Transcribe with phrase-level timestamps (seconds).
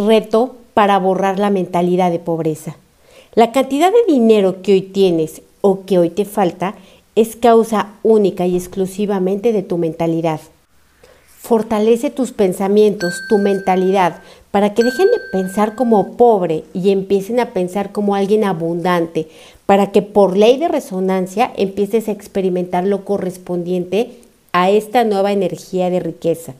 [0.00, 2.76] reto para borrar la mentalidad de pobreza.
[3.34, 6.74] La cantidad de dinero que hoy tienes o que hoy te falta
[7.14, 10.40] es causa única y exclusivamente de tu mentalidad.
[11.38, 17.50] Fortalece tus pensamientos, tu mentalidad, para que dejen de pensar como pobre y empiecen a
[17.50, 19.28] pensar como alguien abundante,
[19.66, 24.10] para que por ley de resonancia empieces a experimentar lo correspondiente
[24.52, 26.54] a esta nueva energía de riqueza.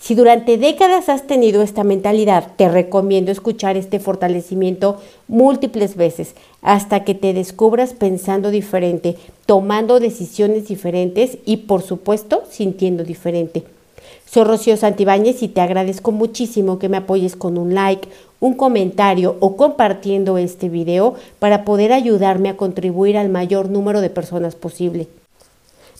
[0.00, 4.96] Si durante décadas has tenido esta mentalidad, te recomiendo escuchar este fortalecimiento
[5.28, 13.04] múltiples veces hasta que te descubras pensando diferente, tomando decisiones diferentes y por supuesto sintiendo
[13.04, 13.62] diferente.
[14.24, 18.08] Soy Rocío Santibáñez y te agradezco muchísimo que me apoyes con un like,
[18.40, 24.08] un comentario o compartiendo este video para poder ayudarme a contribuir al mayor número de
[24.08, 25.08] personas posible.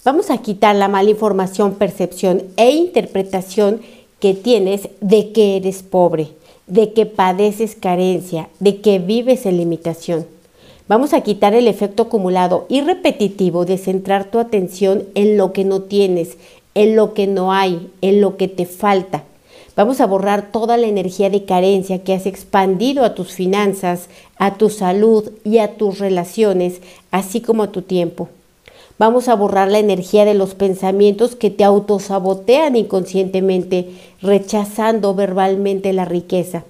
[0.02, 3.82] Vamos a quitar la mala información, percepción e interpretación
[4.18, 6.28] que tienes de que eres pobre,
[6.66, 10.26] de que padeces carencia, de que vives en limitación.
[10.88, 15.66] Vamos a quitar el efecto acumulado y repetitivo de centrar tu atención en lo que
[15.66, 16.38] no tienes,
[16.74, 19.24] en lo que no hay, en lo que te falta.
[19.76, 24.54] Vamos a borrar toda la energía de carencia que has expandido a tus finanzas, a
[24.54, 28.30] tu salud y a tus relaciones, así como a tu tiempo.
[29.00, 33.88] Vamos a borrar la energía de los pensamientos que te autosabotean inconscientemente,
[34.20, 36.64] rechazando verbalmente la riqueza.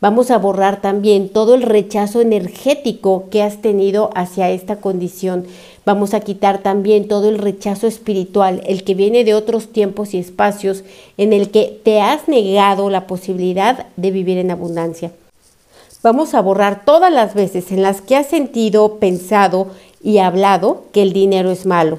[0.00, 5.46] Vamos a borrar también todo el rechazo energético que has tenido hacia esta condición.
[5.84, 10.18] Vamos a quitar también todo el rechazo espiritual, el que viene de otros tiempos y
[10.18, 10.84] espacios
[11.16, 15.10] en el que te has negado la posibilidad de vivir en abundancia.
[16.04, 19.68] Vamos a borrar todas las veces en las que has sentido, pensado
[20.04, 21.98] y hablado que el dinero es malo,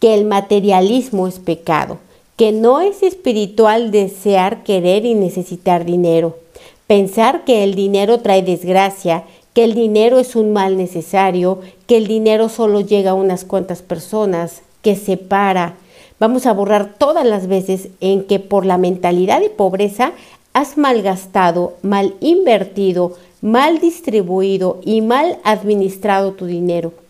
[0.00, 1.98] que el materialismo es pecado,
[2.36, 6.38] que no es espiritual desear, querer y necesitar dinero,
[6.86, 12.06] pensar que el dinero trae desgracia, que el dinero es un mal necesario, que el
[12.06, 15.76] dinero solo llega a unas cuantas personas, que separa.
[16.18, 20.12] Vamos a borrar todas las veces en que por la mentalidad de pobreza
[20.54, 23.12] has malgastado, mal invertido,
[23.42, 27.03] mal distribuido y mal administrado tu dinero.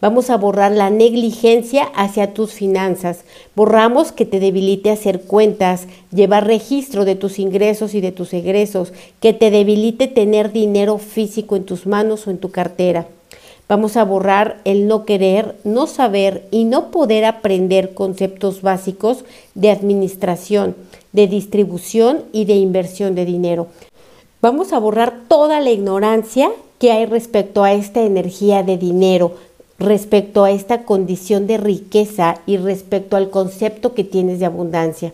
[0.00, 3.24] Vamos a borrar la negligencia hacia tus finanzas.
[3.54, 8.92] Borramos que te debilite hacer cuentas, llevar registro de tus ingresos y de tus egresos,
[9.20, 13.06] que te debilite tener dinero físico en tus manos o en tu cartera.
[13.66, 19.70] Vamos a borrar el no querer, no saber y no poder aprender conceptos básicos de
[19.70, 20.76] administración,
[21.12, 23.68] de distribución y de inversión de dinero.
[24.42, 29.32] Vamos a borrar toda la ignorancia que hay respecto a esta energía de dinero,
[29.78, 35.12] respecto a esta condición de riqueza y respecto al concepto que tienes de abundancia.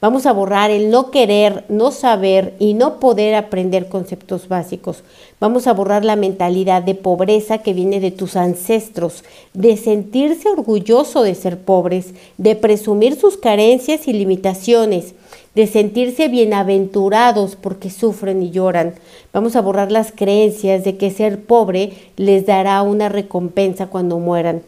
[0.00, 5.04] Vamos a borrar el no querer, no saber y no poder aprender conceptos básicos.
[5.38, 9.22] Vamos a borrar la mentalidad de pobreza que viene de tus ancestros,
[9.54, 15.14] de sentirse orgulloso de ser pobres, de presumir sus carencias y limitaciones,
[15.54, 18.94] de sentirse bienaventurados porque sufren y lloran.
[19.32, 24.62] Vamos a borrar las creencias de que ser pobre les dará una recompensa cuando mueran.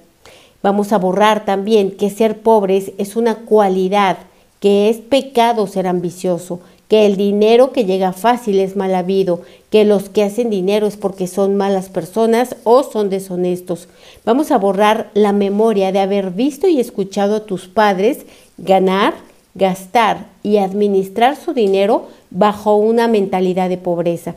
[0.62, 4.18] Vamos a borrar también que ser pobres es una cualidad,
[4.60, 9.84] que es pecado ser ambicioso, que el dinero que llega fácil es mal habido, que
[9.84, 13.88] los que hacen dinero es porque son malas personas o son deshonestos.
[14.24, 18.26] Vamos a borrar la memoria de haber visto y escuchado a tus padres
[18.58, 19.14] ganar
[19.54, 24.34] gastar y administrar su dinero bajo una mentalidad de pobreza.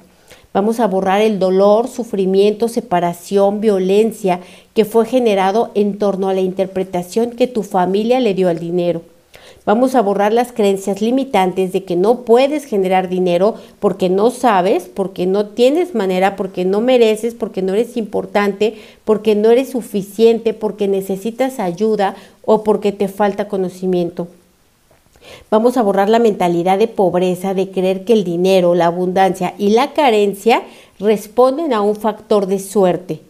[0.53, 4.39] Vamos a borrar el dolor, sufrimiento, separación, violencia
[4.73, 9.01] que fue generado en torno a la interpretación que tu familia le dio al dinero.
[9.67, 14.85] Vamos a borrar las creencias limitantes de que no puedes generar dinero porque no sabes,
[14.85, 20.53] porque no tienes manera, porque no mereces, porque no eres importante, porque no eres suficiente,
[20.53, 24.29] porque necesitas ayuda o porque te falta conocimiento.
[25.49, 29.69] Vamos a borrar la mentalidad de pobreza, de creer que el dinero, la abundancia y
[29.69, 30.63] la carencia
[30.99, 33.21] responden a un factor de suerte.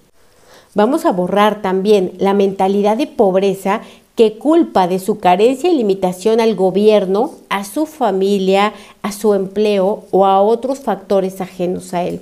[0.75, 3.81] Vamos a borrar también la mentalidad de pobreza
[4.15, 8.73] que culpa de su carencia y limitación al gobierno, a su familia,
[9.03, 12.21] a su empleo o a otros factores ajenos a él.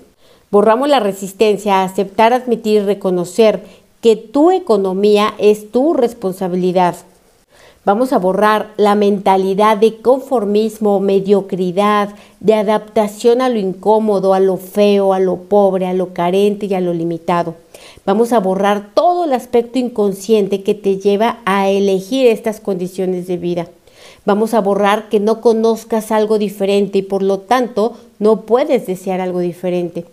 [0.52, 3.64] Borramos la resistencia a aceptar, admitir y reconocer
[4.02, 6.96] que tu economía es tu responsabilidad.
[7.86, 12.10] Vamos a borrar la mentalidad de conformismo, mediocridad,
[12.40, 16.74] de adaptación a lo incómodo, a lo feo, a lo pobre, a lo carente y
[16.74, 17.54] a lo limitado.
[18.04, 23.38] Vamos a borrar todo el aspecto inconsciente que te lleva a elegir estas condiciones de
[23.38, 23.68] vida.
[24.26, 29.22] Vamos a borrar que no conozcas algo diferente y por lo tanto no puedes desear
[29.22, 30.06] algo diferente.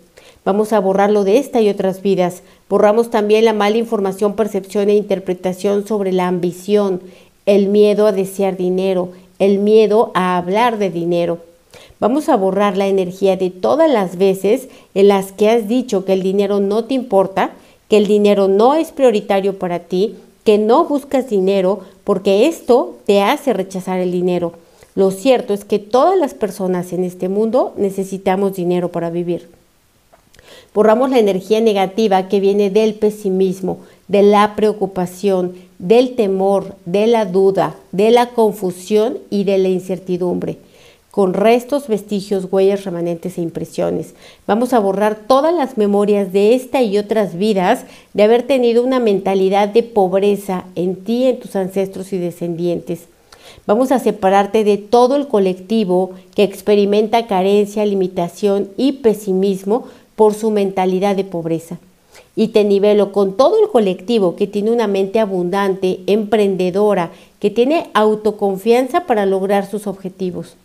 [0.45, 2.43] Vamos a borrarlo de esta y otras vidas.
[2.69, 7.01] Borramos también la mala información, percepción e interpretación sobre la ambición,
[7.45, 9.09] el miedo a desear dinero,
[9.39, 11.39] el miedo a hablar de dinero.
[11.99, 16.13] Vamos a borrar la energía de todas las veces en las que has dicho que
[16.13, 17.51] el dinero no te importa,
[17.89, 23.21] que el dinero no es prioritario para ti, que no buscas dinero porque esto te
[23.21, 24.53] hace rechazar el dinero.
[24.95, 29.49] Lo cierto es que todas las personas en este mundo necesitamos dinero para vivir.
[30.73, 37.25] Borramos la energía negativa que viene del pesimismo, de la preocupación, del temor, de la
[37.25, 40.57] duda, de la confusión y de la incertidumbre
[41.13, 44.15] con restos, vestigios, huellas, remanentes e impresiones.
[44.47, 47.85] Vamos a borrar todas las memorias de esta y otras vidas
[48.15, 53.01] de haber tenido una mentalidad de pobreza en ti, en tus ancestros y descendientes.
[53.67, 59.83] Vamos a separarte de todo el colectivo que experimenta carencia, limitación y pesimismo
[60.15, 61.77] por su mentalidad de pobreza.
[62.35, 67.89] Y te nivelo con todo el colectivo que tiene una mente abundante, emprendedora, que tiene
[67.93, 70.55] autoconfianza para lograr sus objetivos.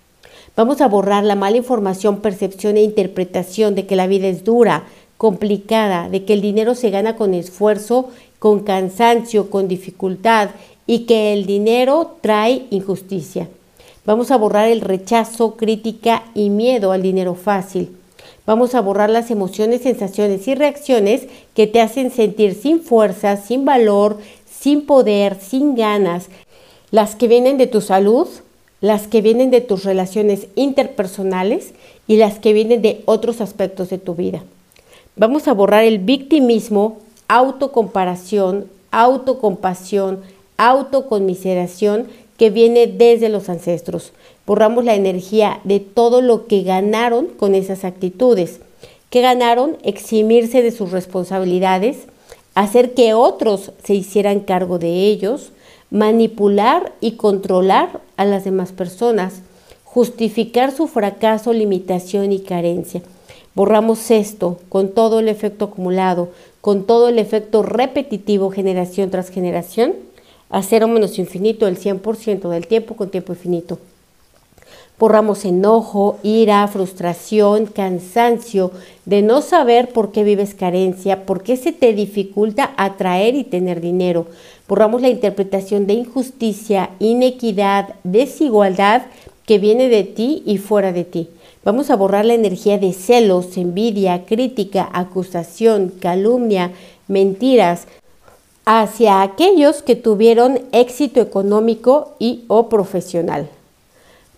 [0.56, 4.84] Vamos a borrar la mala información, percepción e interpretación de que la vida es dura,
[5.16, 8.08] complicada, de que el dinero se gana con esfuerzo,
[8.38, 10.50] con cansancio, con dificultad
[10.86, 13.48] y que el dinero trae injusticia.
[14.06, 17.97] Vamos a borrar el rechazo, crítica y miedo al dinero fácil.
[18.48, 23.66] Vamos a borrar las emociones, sensaciones y reacciones que te hacen sentir sin fuerza, sin
[23.66, 24.16] valor,
[24.50, 26.28] sin poder, sin ganas,
[26.90, 28.26] las que vienen de tu salud,
[28.80, 31.74] las que vienen de tus relaciones interpersonales
[32.06, 34.42] y las que vienen de otros aspectos de tu vida.
[35.14, 40.22] Vamos a borrar el victimismo, autocomparación, autocompasión,
[40.56, 42.06] autoconmiseración
[42.38, 44.12] que viene desde los ancestros.
[44.46, 48.61] Borramos la energía de todo lo que ganaron con esas actitudes.
[49.11, 49.79] que ganaron?
[49.82, 51.96] Eximirse de sus responsabilidades,
[52.55, 55.52] hacer que otros se hicieran cargo de ellos,
[55.90, 59.40] manipular y controlar a las demás personas,
[59.85, 63.00] justificar su fracaso, limitación y carencia.
[63.55, 66.29] Borramos esto con todo el efecto acumulado,
[66.61, 69.94] con todo el efecto repetitivo generación tras generación,
[70.50, 73.78] a cero menos infinito el 100% del tiempo con tiempo infinito.
[74.98, 78.72] Borramos enojo, ira, frustración, cansancio
[79.04, 83.80] de no saber por qué vives carencia, por qué se te dificulta atraer y tener
[83.80, 84.26] dinero.
[84.66, 89.02] Borramos la interpretación de injusticia, inequidad, desigualdad
[89.46, 91.28] que viene de ti y fuera de ti.
[91.64, 96.72] Vamos a borrar la energía de celos, envidia, crítica, acusación, calumnia,
[97.06, 97.86] mentiras
[98.70, 103.48] hacia aquellos que tuvieron éxito económico y o profesional.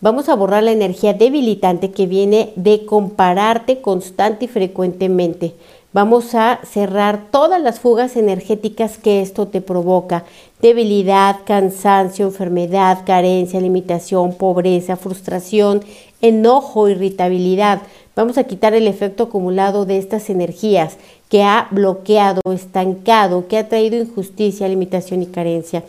[0.00, 5.54] Vamos a borrar la energía debilitante que viene de compararte constante y frecuentemente.
[5.92, 10.22] Vamos a cerrar todas las fugas energéticas que esto te provoca.
[10.62, 15.82] Debilidad, cansancio, enfermedad, carencia, limitación, pobreza, frustración,
[16.20, 17.82] enojo, irritabilidad.
[18.16, 20.96] Vamos a quitar el efecto acumulado de estas energías
[21.28, 25.84] que ha bloqueado, estancado, que ha traído injusticia, limitación y carencia.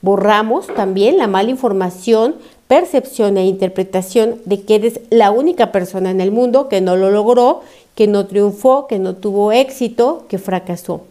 [0.00, 2.36] Borramos también la mala información
[2.68, 7.10] percepción e interpretación de que eres la única persona en el mundo que no lo
[7.10, 7.60] logró,
[7.94, 11.02] que no triunfó, que no tuvo éxito, que fracasó.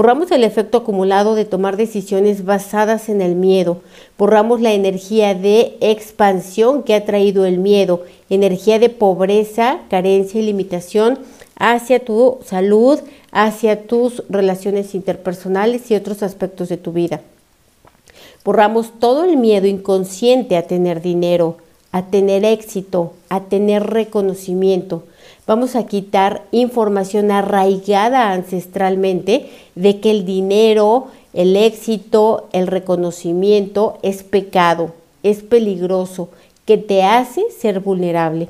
[0.00, 3.82] Borramos el efecto acumulado de tomar decisiones basadas en el miedo.
[4.16, 10.46] Borramos la energía de expansión que ha traído el miedo, energía de pobreza, carencia y
[10.46, 11.18] limitación
[11.56, 12.98] hacia tu salud,
[13.30, 17.20] hacia tus relaciones interpersonales y otros aspectos de tu vida.
[18.42, 21.58] Borramos todo el miedo inconsciente a tener dinero,
[21.92, 25.02] a tener éxito, a tener reconocimiento.
[25.50, 34.22] Vamos a quitar información arraigada ancestralmente de que el dinero, el éxito, el reconocimiento es
[34.22, 36.28] pecado, es peligroso,
[36.66, 38.48] que te hace ser vulnerable.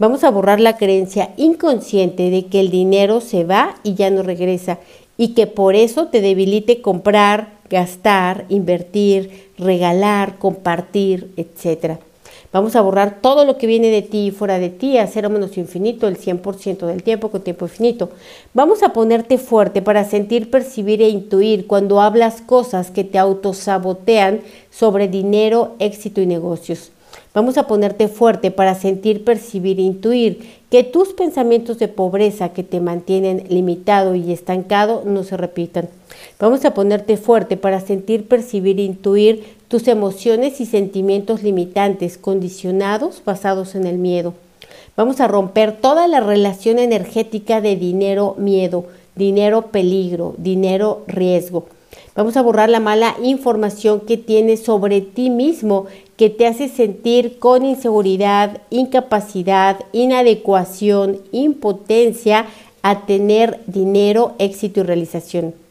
[0.00, 4.24] Vamos a borrar la creencia inconsciente de que el dinero se va y ya no
[4.24, 4.80] regresa
[5.16, 12.00] y que por eso te debilite comprar, gastar, invertir, regalar, compartir, etc.
[12.52, 15.30] Vamos a borrar todo lo que viene de ti y fuera de ti, a cero
[15.30, 18.10] menos infinito, el 100% del tiempo con tiempo infinito.
[18.52, 24.42] Vamos a ponerte fuerte para sentir, percibir e intuir cuando hablas cosas que te autosabotean
[24.70, 26.92] sobre dinero, éxito y negocios.
[27.34, 32.62] Vamos a ponerte fuerte para sentir, percibir e intuir que tus pensamientos de pobreza que
[32.62, 35.88] te mantienen limitado y estancado no se repitan.
[36.38, 43.22] Vamos a ponerte fuerte para sentir, percibir e intuir tus emociones y sentimientos limitantes, condicionados,
[43.24, 44.34] basados en el miedo.
[44.98, 48.84] Vamos a romper toda la relación energética de dinero-miedo,
[49.16, 51.64] dinero-peligro, dinero-riesgo.
[52.14, 55.86] Vamos a borrar la mala información que tienes sobre ti mismo,
[56.18, 62.44] que te hace sentir con inseguridad, incapacidad, inadecuación, impotencia
[62.82, 65.61] a tener dinero, éxito y realización.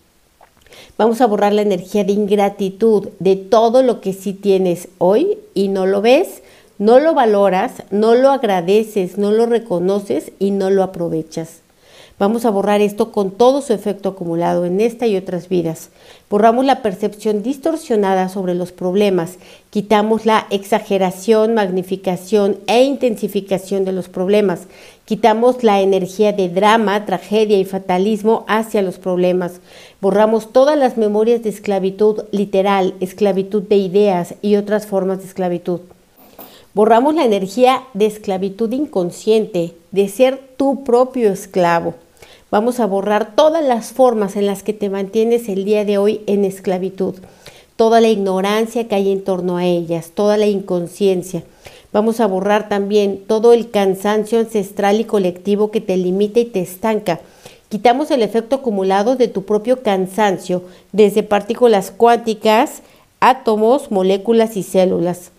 [0.98, 5.68] Vamos a borrar la energía de ingratitud de todo lo que sí tienes hoy y
[5.68, 6.44] no lo ves,
[6.78, 11.62] no lo valoras, no lo agradeces, no lo reconoces y no lo aprovechas.
[12.22, 15.90] Vamos a borrar esto con todo su efecto acumulado en esta y otras vidas.
[16.30, 19.40] Borramos la percepción distorsionada sobre los problemas,
[19.72, 24.68] quitamos la exageración, magnificación e intensificación de los problemas,
[25.06, 29.54] quitamos la energía de drama, tragedia y fatalismo hacia los problemas,
[30.00, 35.80] borramos todas las memorias de esclavitud literal, esclavitud de ideas y otras formas de esclavitud.
[36.76, 41.96] Borramos la energía de esclavitud inconsciente, de ser tu propio esclavo.
[42.52, 46.20] Vamos a borrar todas las formas en las que te mantienes el día de hoy
[46.28, 47.16] en esclavitud,
[47.78, 51.44] toda la ignorancia que hay en torno a ellas, toda la inconsciencia.
[51.94, 56.60] Vamos a borrar también todo el cansancio ancestral y colectivo que te limita y te
[56.60, 57.22] estanca.
[57.70, 62.82] Quitamos el efecto acumulado de tu propio cansancio, desde partículas cuánticas,
[63.22, 65.32] átomos, moléculas y células.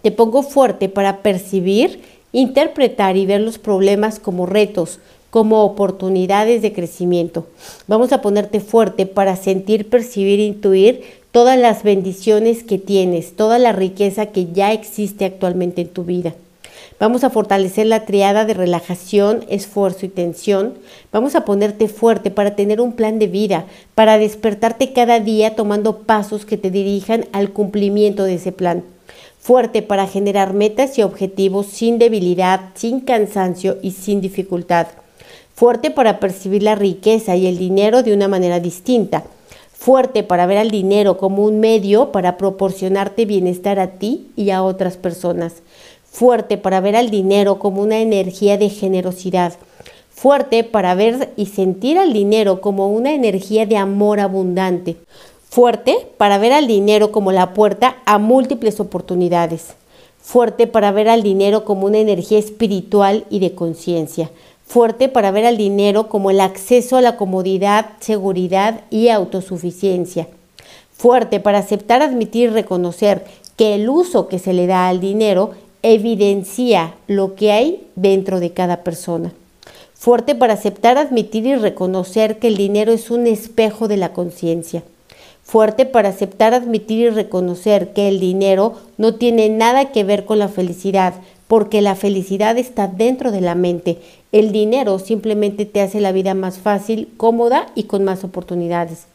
[0.00, 2.00] Te pongo fuerte para percibir,
[2.32, 7.46] interpretar y ver los problemas como retos, como oportunidades de crecimiento.
[7.86, 13.72] Vamos a ponerte fuerte para sentir, percibir, intuir todas las bendiciones que tienes, toda la
[13.72, 16.34] riqueza que ya existe actualmente en tu vida.
[16.98, 20.74] Vamos a fortalecer la triada de relajación, esfuerzo y tensión.
[21.12, 26.00] Vamos a ponerte fuerte para tener un plan de vida, para despertarte cada día tomando
[26.00, 28.84] pasos que te dirijan al cumplimiento de ese plan.
[29.38, 34.88] Fuerte para generar metas y objetivos sin debilidad, sin cansancio y sin dificultad
[35.60, 39.24] fuerte para percibir la riqueza y el dinero de una manera distinta,
[39.70, 44.62] fuerte para ver al dinero como un medio para proporcionarte bienestar a ti y a
[44.62, 45.56] otras personas,
[46.10, 49.52] fuerte para ver al dinero como una energía de generosidad,
[50.08, 54.96] fuerte para ver y sentir al dinero como una energía de amor abundante,
[55.50, 59.74] fuerte para ver al dinero como la puerta a múltiples oportunidades,
[60.22, 64.30] fuerte para ver al dinero como una energía espiritual y de conciencia,
[64.70, 70.28] fuerte para ver al dinero como el acceso a la comodidad, seguridad y autosuficiencia.
[70.92, 73.24] Fuerte para aceptar, admitir y reconocer
[73.56, 75.50] que el uso que se le da al dinero
[75.82, 79.32] evidencia lo que hay dentro de cada persona.
[79.94, 84.84] Fuerte para aceptar, admitir y reconocer que el dinero es un espejo de la conciencia.
[85.42, 90.38] Fuerte para aceptar, admitir y reconocer que el dinero no tiene nada que ver con
[90.38, 91.14] la felicidad,
[91.50, 93.98] porque la felicidad está dentro de la mente.
[94.30, 99.06] El dinero simplemente te hace la vida más fácil, cómoda y con más oportunidades.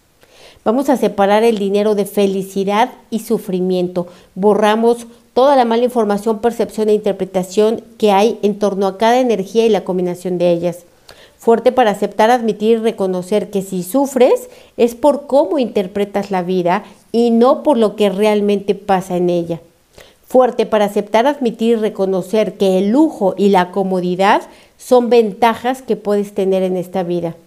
[0.65, 4.08] Vamos a separar el dinero de felicidad y sufrimiento.
[4.36, 9.65] Borramos toda la mala información, percepción e interpretación que hay en torno a cada energía
[9.65, 10.80] y la combinación de ellas.
[11.38, 16.84] Fuerte para aceptar, admitir y reconocer que si sufres es por cómo interpretas la vida
[17.13, 19.62] y no por lo que realmente pasa en ella
[20.36, 24.42] fuerte para aceptar, admitir y reconocer que el lujo y la comodidad
[24.77, 27.38] son ventajas que puedes tener en esta vida.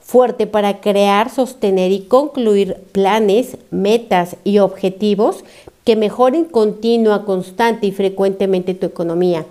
[0.00, 5.44] Fuerte para crear, sostener y concluir planes, metas y objetivos
[5.84, 9.46] que mejoren continua, constante y frecuentemente tu economía.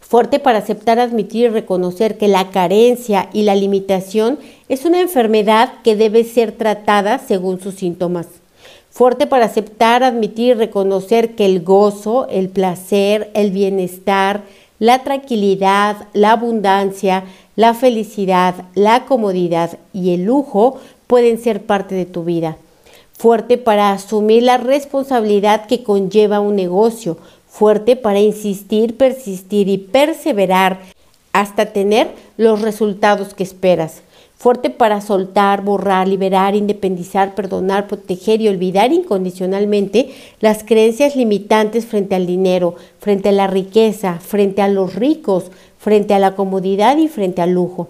[0.00, 5.74] Fuerte para aceptar, admitir y reconocer que la carencia y la limitación es una enfermedad
[5.84, 8.39] que debe ser tratada según sus síntomas
[8.90, 14.42] fuerte para aceptar, admitir y reconocer que el gozo, el placer, el bienestar,
[14.78, 17.24] la tranquilidad, la abundancia,
[17.56, 22.56] la felicidad, la comodidad y el lujo pueden ser parte de tu vida.
[23.12, 27.18] Fuerte para asumir la responsabilidad que conlleva un negocio.
[27.48, 30.80] Fuerte para insistir, persistir y perseverar
[31.32, 34.02] hasta tener los resultados que esperas
[34.40, 42.14] fuerte para soltar, borrar, liberar, independizar, perdonar, proteger y olvidar incondicionalmente las creencias limitantes frente
[42.14, 47.08] al dinero, frente a la riqueza, frente a los ricos, frente a la comodidad y
[47.08, 47.88] frente al lujo.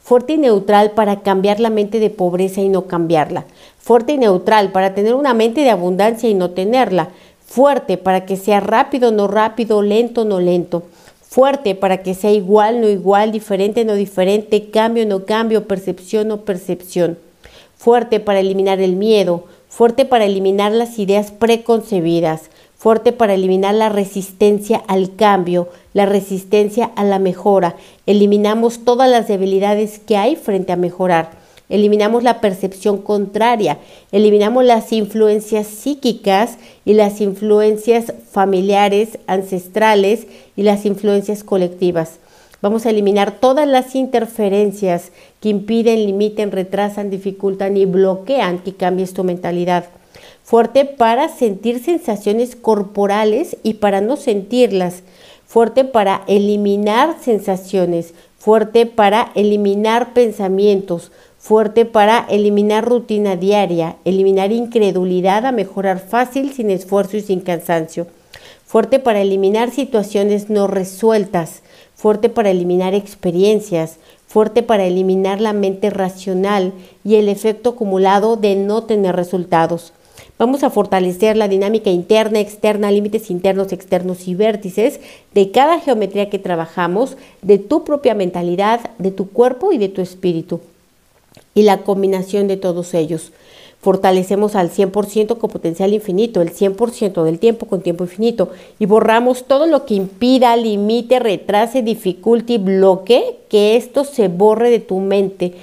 [0.00, 3.46] Fuerte y neutral para cambiar la mente de pobreza y no cambiarla.
[3.80, 7.08] Fuerte y neutral para tener una mente de abundancia y no tenerla.
[7.44, 10.84] Fuerte para que sea rápido, no rápido, lento, no lento
[11.28, 16.38] fuerte para que sea igual, no igual, diferente, no diferente, cambio, no cambio, percepción, no
[16.40, 17.18] percepción.
[17.76, 23.90] Fuerte para eliminar el miedo, fuerte para eliminar las ideas preconcebidas, fuerte para eliminar la
[23.90, 27.76] resistencia al cambio, la resistencia a la mejora.
[28.06, 31.47] Eliminamos todas las debilidades que hay frente a mejorar.
[31.68, 33.78] Eliminamos la percepción contraria,
[34.10, 42.20] eliminamos las influencias psíquicas y las influencias familiares, ancestrales y las influencias colectivas.
[42.60, 49.14] Vamos a eliminar todas las interferencias que impiden, limiten, retrasan, dificultan y bloquean que cambies
[49.14, 49.84] tu mentalidad.
[50.42, 55.02] Fuerte para sentir sensaciones corporales y para no sentirlas,
[55.46, 65.46] fuerte para eliminar sensaciones, fuerte para eliminar pensamientos, fuerte para eliminar rutina diaria, eliminar incredulidad
[65.46, 68.06] a mejorar fácil, sin esfuerzo y sin cansancio,
[68.66, 71.62] fuerte para eliminar situaciones no resueltas,
[71.94, 76.72] fuerte para eliminar experiencias, fuerte para eliminar la mente racional
[77.04, 79.92] y el efecto acumulado de no tener resultados,
[80.38, 85.00] Vamos a fortalecer la dinámica interna, externa, límites internos, externos y vértices
[85.34, 90.00] de cada geometría que trabajamos, de tu propia mentalidad, de tu cuerpo y de tu
[90.00, 90.60] espíritu.
[91.58, 93.32] Y la combinación de todos ellos.
[93.80, 98.50] Fortalecemos al 100% con potencial infinito, el 100% del tiempo con tiempo infinito.
[98.78, 104.70] Y borramos todo lo que impida, limite, retrase, dificulte y bloquee que esto se borre
[104.70, 105.54] de tu mente.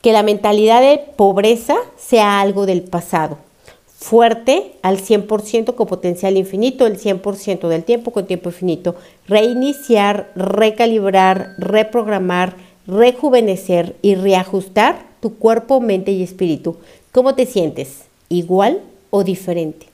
[0.00, 3.36] Que la mentalidad de pobreza sea algo del pasado
[3.98, 8.94] fuerte al 100% con potencial infinito, el 100% del tiempo con tiempo infinito.
[9.26, 12.54] Reiniciar, recalibrar, reprogramar,
[12.86, 16.76] rejuvenecer y reajustar tu cuerpo, mente y espíritu.
[17.12, 18.04] ¿Cómo te sientes?
[18.28, 19.87] ¿Igual o diferente?